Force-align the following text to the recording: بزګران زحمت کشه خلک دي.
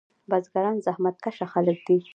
بزګران 0.29 0.75
زحمت 0.85 1.15
کشه 1.23 1.45
خلک 1.53 1.77
دي. 1.87 1.97